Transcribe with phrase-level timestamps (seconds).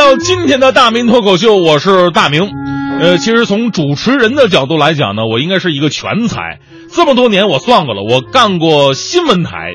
[0.00, 2.50] 到今天的大明脱口秀，我是大明。
[3.00, 6.58] 呃，其实从主持人的角度来讲呢，我应该是一个全才。
[6.90, 9.74] 这么多年我算过了，我干过新闻台、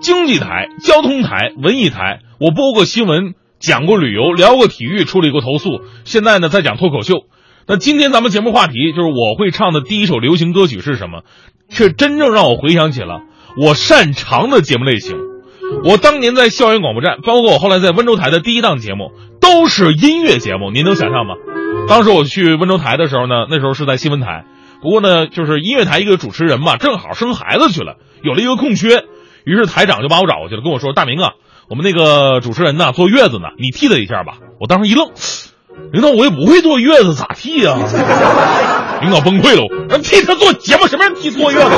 [0.00, 5.80] 经济台、交通台、文艺台，我播过新闻，讲过旅游，聊过体育，处理过投诉。
[6.04, 7.24] 现在呢，在讲脱口秀。
[7.66, 11.24] 那今天咱们节目话题就是我会唱的第一首流行歌曲是什么，
[11.68, 13.22] 却真正让我回想起了
[13.60, 15.16] 我擅长的节目类型。
[15.84, 20.70] 我当年在校园广播站，包括我后来在温州台的第一档节目，都是音乐节目。
[20.70, 21.34] 您能想象吗？
[21.88, 24.44] 当时我去温州台的时候呢，那时候是在新闻台，
[24.82, 29.04] 不过呢，就是音乐台一个主持人嘛，正好生孩子去了，有了一个空缺，
[29.44, 31.32] 于是台长就把我找过去了，跟我说：“大明啊，
[31.68, 35.10] 我们那个主持人呢坐月子呢，你替他一下吧。”我当时一愣，
[35.92, 37.76] 领导我也不会坐月子，咋替呀？
[39.00, 41.70] 领导崩溃了，让替他做节目，什么人替坐月子？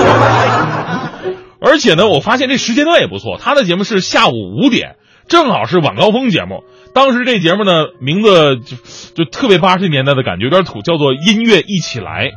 [1.65, 4.97] 而且呢，我发现这时间段也不错，他的节目是下午五点，
[5.29, 6.65] 正好是晚高峰节目。
[6.95, 8.77] 当时这节目呢，名字就
[9.15, 12.31] 就特别八十年代的感觉，有点土，叫做《音乐一起来》。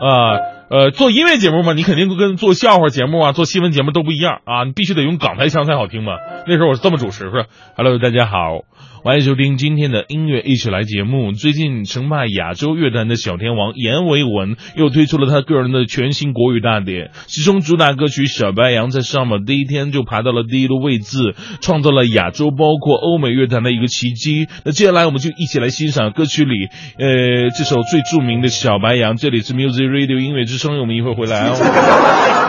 [0.00, 0.38] 啊
[0.70, 6.12] 呃，做音乐节目嘛，你肯定跟做笑话节目啊、做新闻节目都不一样啊，你必须得用港台腔才好听嘛。
[6.46, 7.46] 那时候我是这么主持，说
[7.76, 8.60] ：“Hello，大家好。”
[9.02, 11.32] 欢迎收听今天的音乐一起来节目。
[11.32, 24.48] 最近称霸亚洲乐坛的小天王阎维文又推出了他个人的全新国语大碟，其中主打歌曲《小白杨》在上榜第一天就爬到了第一的位置，创造了亚洲包括欧美乐坛的一个奇迹。
[24.64, 26.66] 那接下来我们就一起来欣赏歌曲里，
[26.98, 29.16] 呃，这首最著名的《小白杨》。
[29.18, 31.56] 这里是 Music Radio 音乐之声，我们一会儿回来哦。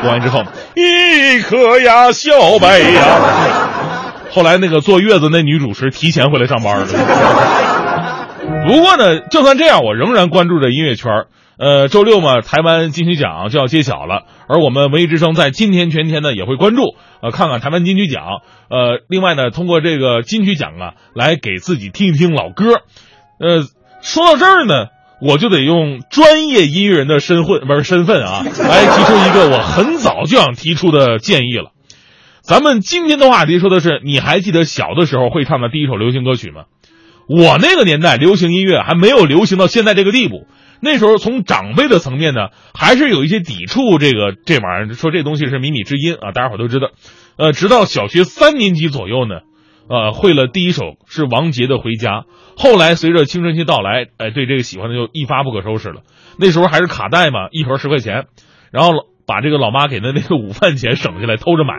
[0.01, 0.43] 播完之后，
[0.75, 4.00] 一颗呀小白杨。
[4.31, 6.87] 后来那个坐月子那女主持提前回来上班了。
[8.67, 11.11] 不过呢，就算这样，我仍然关注着音乐圈
[11.57, 18.23] 呃，周六嘛，台湾金曲奖就要揭晓了，而我们文艺之声在今天全天呢也会关注，呃，看看台湾金曲奖。
[18.69, 22.81] 呃，另外呢，通过这个金曲奖啊，来给自己听一听老歌。
[23.39, 23.63] 呃，
[24.01, 24.87] 说到这儿呢，
[25.21, 31.71] 我就得用专业音乐人的身份不是身份啊，来提出一个我很早就想提出的建议了。
[32.41, 36.65] 咱们今天的话题说的是，你还记得小的时候会唱的第一首流行歌曲吗？
[37.27, 40.47] 我那个年代流行音乐还没有流行到现在这个地步，
[40.81, 46.89] 那时候从长辈的层面呢，还是有一些抵触这个这玩意儿，说这东西是靡靡之音啊，大家伙都知道。
[47.37, 49.41] 呃，直到小学三年级左右呢，
[49.87, 52.21] 呃，会了第一首是王杰的《回家》，
[52.57, 56.01] 后来随着青春期到来，哎，对这个喜欢的就一发不可收拾了。
[56.37, 58.25] 那时候还是卡带嘛，一盒十块钱，
[58.71, 58.91] 然后
[59.27, 61.75] 把这个老妈给的那个午饭钱省下来偷着买。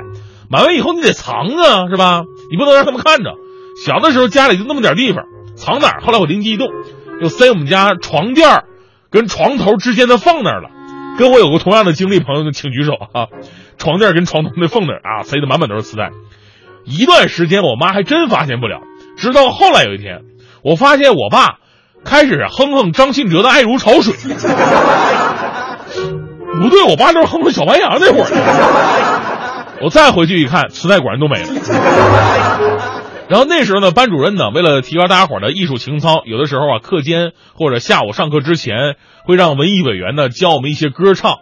[0.52, 2.24] 买完以后你得藏啊，是吧？
[2.50, 3.32] 你不能让他们看着。
[3.82, 5.24] 小的时候家里就那么点地方，
[5.56, 6.02] 藏哪儿？
[6.02, 6.68] 后来我灵机一动，
[7.22, 8.64] 就塞我们家床垫儿
[9.10, 10.68] 跟床头之间的缝那儿了。
[11.18, 13.28] 跟我有过同样的经历，朋友们请举手啊！
[13.78, 16.10] 床垫跟床头那缝那儿啊，塞的满满都是磁带。
[16.84, 18.80] 一段时间我妈还真发现不了，
[19.16, 20.20] 直到后来有一天，
[20.62, 21.56] 我发现我爸
[22.04, 24.14] 开始哼哼张信哲的《爱如潮水》。
[26.62, 28.26] 不对，我爸那是哼哼小白杨那会儿。
[29.82, 31.48] 我再回去一看，磁带果然都没了。
[33.28, 41.38] 然后那时候呢，班主任呢，为了提高大家伙的艺术情操，有的时候啊，课间或者下午上课之前，会让文艺委员呢教我们一些歌唱。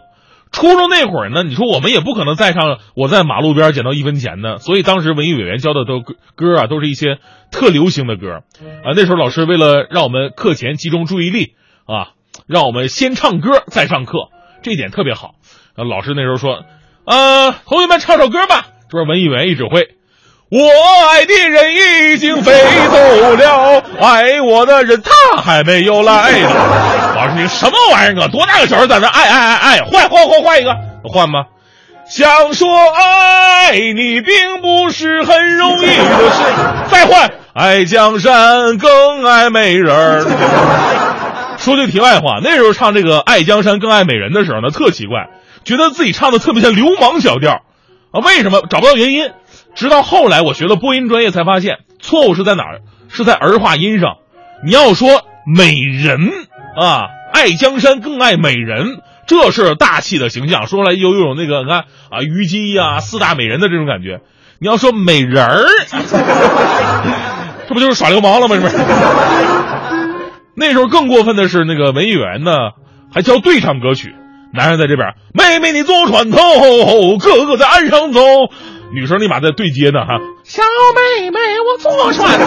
[0.51, 6.01] 初中那会儿呢，你说我们也不可能再上我在马路边捡到一分钱呢，所以当时文艺委员教的都
[6.35, 7.19] 歌啊，都是一些
[7.51, 8.35] 特流行的歌
[8.83, 8.93] 啊。
[8.95, 11.53] 那时候老师为了让我们课前集中注意力
[11.85, 12.13] 啊，
[12.47, 14.29] 让我们先唱歌再上课，
[14.63, 15.35] 这一点特别好。
[15.75, 16.63] 老师那时候说。
[17.05, 18.67] 呃，同学们唱首歌吧！
[18.89, 19.89] 这边文艺委员一指挥，
[20.49, 20.59] 我
[21.09, 22.53] 爱的人已经飞
[22.91, 26.49] 走了，爱我的人他还没有来呢。
[27.15, 28.27] 老师，你什么玩意儿啊？
[28.27, 29.79] 多大个小孩在那爱爱爱爱？
[29.81, 31.45] 换换换换一个，换吧。
[32.07, 36.43] 想说爱你并不是很容易的事，
[36.91, 37.31] 再换。
[37.53, 40.25] 爱江山更爱美人。
[41.57, 45.27] 说句题外话，那时候唱这个《爱江山更爱美人》的时候呢，特奇怪。
[45.63, 47.61] 觉得自己唱的特别像流氓小调，
[48.11, 49.31] 啊，为什么找不到原因？
[49.75, 52.81] 直到后来我学了播音专业才发现，错误是在哪儿？
[53.09, 54.17] 是在儿化音上。
[54.65, 56.19] 你要说美人
[56.79, 61.79] 啊，爱江山更爱美人，这是大气的形象，说来又又有那个你看
[62.09, 64.21] 啊，虞姬呀，四大美人的这种感觉。
[64.59, 65.65] 你要说美人儿，
[67.67, 68.55] 这不就是耍流氓了吗？
[68.55, 68.77] 是不是？
[70.53, 72.51] 那时候更过分的是，那个文艺员呢，
[73.13, 74.13] 还教对唱歌曲。
[74.53, 76.37] 男人在这边，妹妹你坐船头，
[77.17, 78.19] 哥哥在岸上走。
[78.93, 80.61] 女生立马在对接呢，哈，小
[81.21, 82.45] 妹妹我坐船头。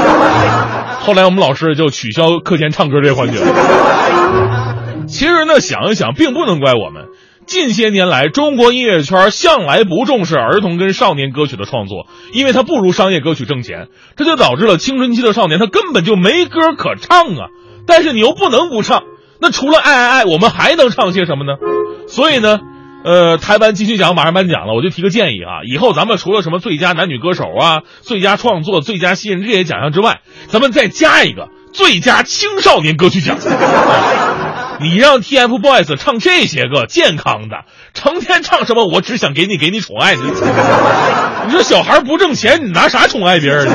[1.01, 5.07] 后来我们老师就取消课前唱歌这个环节了。
[5.09, 7.07] 其实呢，想一想，并不能怪我们。
[7.47, 17.49] 近些年来，中国音乐圈向来不重视儿童跟少年歌曲的创作，因为它不如商业歌曲挣钱，这就导致了青春期的少年他根本就没歌可唱啊。
[17.87, 19.03] 但是你又不能不唱，
[19.41, 21.53] 那除了爱爱爱，我们还能唱些什么呢？
[22.15, 22.61] 所以呢，
[23.05, 33.37] 呃，台湾金曲奖马上颁奖了，我就提个建议啊，以后咱们除了什么最佳男女歌手啊、最佳创作、最佳新人这些奖项之外，咱们再加一个最佳青少年歌曲奖。
[34.81, 37.65] 你让 TFBOYS 唱这些个健康的，
[37.95, 38.87] 成天唱什么？
[38.87, 40.23] 我只想给你给你宠爱你。
[40.23, 43.67] 你说小孩不挣钱，你拿啥宠爱别人？
[43.67, 43.73] 你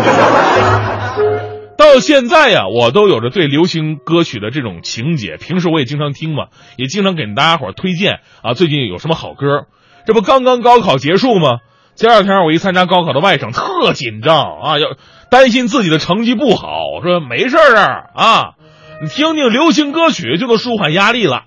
[1.80, 5.38] 到现在呀，我都有着对流行歌曲的这种情节。
[5.38, 8.54] 平时我也经常听嘛，也经常给大家伙推荐啊。
[8.54, 9.68] 最近有什么好歌？
[10.06, 11.60] 这不刚刚高考结束吗？
[11.96, 14.98] 前两天我一参加高考的外省，特紧张啊，要
[15.32, 16.68] 担心自己的成绩不好。
[17.02, 18.56] 说没事儿啊。
[19.02, 21.44] 你听听流行歌曲就能舒缓压力了，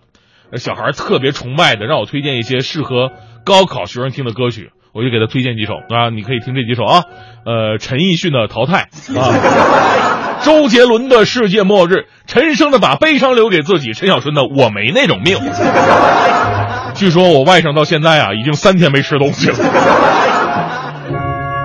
[0.57, 3.13] 小孩特别崇拜的，让我推荐一些适合
[3.45, 7.05] 高考学生听的歌曲，我就给他推荐几首啊，你可以听这几首啊，
[7.47, 11.95] 呃，陈奕迅的《淘汰》啊， 周杰伦的《世界末日》，
[12.27, 15.39] 陈升的《把悲伤留给自己》，陈小春的《我没那种命》。
[16.95, 19.57] 据说我外甥到现在啊，已经三天没吃东西了，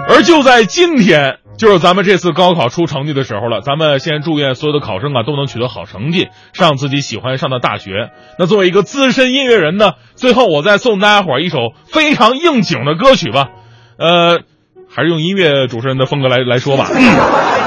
[0.09, 1.37] 而就在今天。
[1.57, 8.11] 就是咱们这次高考出成绩的时候了，咱们先祝愿所有的考生啊都能取得好成绩，上自己喜欢上的大学。
[8.37, 13.49] 那作为一个资深音乐人呢，最后我再送大家伙一首非常应景的歌曲吧，
[13.97, 14.39] 呃，
[14.89, 16.87] 还是用音乐主持人的风格来来说吧。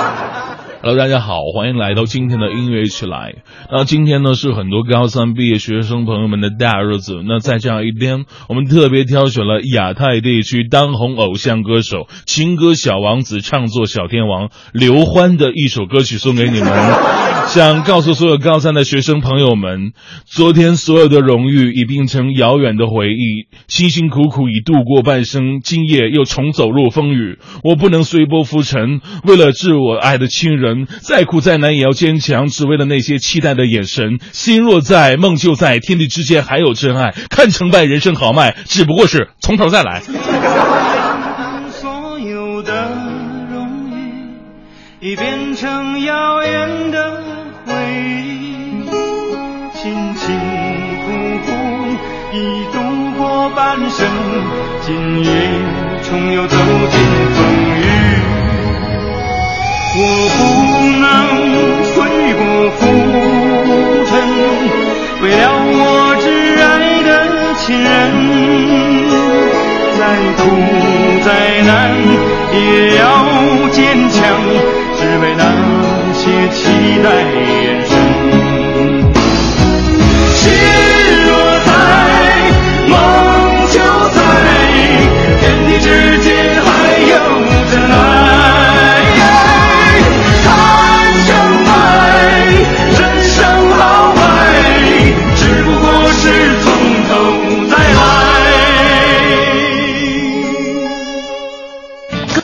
[0.82, 3.34] Hello，大家好，欢迎来到今天的音乐一起来。
[3.70, 7.20] 那今天呢是很多高三毕业学生朋友们的大日子。
[7.22, 16.70] 那在这样一天，我们特别挑选了亚太地区当红偶像歌手、情歌小王子、唱作小天王刘欢的一首歌曲送给你们。
[17.50, 19.92] 想告诉所有高三的学生朋友们，
[20.24, 27.38] 昨天所有的荣誉已变成遥远的回忆，辛辛苦苦已度过半生，今夜又重走入风雨。
[27.64, 30.69] 我不能随波浮沉，为了致我爱的亲人。
[31.02, 34.18] 再苦再难也要坚强，只为了那些期待的眼神。
[34.32, 37.14] 心若在，梦就在，天地之间还有真爱。
[37.28, 40.00] 看成败，人生豪迈，只不过是从头再来。
[41.70, 42.88] 所有的
[43.50, 47.22] 荣誉已变成遥远的
[47.66, 48.84] 回忆，
[49.74, 50.38] 辛辛
[51.04, 51.10] 苦
[51.46, 51.50] 苦
[52.32, 52.36] 已
[52.72, 52.78] 度
[53.18, 54.06] 过半生，
[54.82, 55.30] 今夜
[56.02, 56.56] 重又走
[56.90, 57.29] 进
[71.62, 71.90] 难
[72.52, 73.24] 也要
[73.70, 74.20] 坚强，
[74.96, 75.44] 只为那
[76.12, 77.39] 些期待。